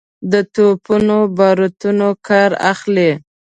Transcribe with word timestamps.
د 0.31 0.33
توپونو 0.53 1.17
باروتو 1.37 2.07
کار 2.27 2.51
اخلي. 2.71 3.11